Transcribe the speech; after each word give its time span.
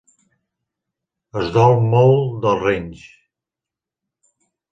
Es 1.41 1.51
dol 1.57 1.75
molt 1.91 2.33
dels 2.45 2.65
renys. 2.65 3.05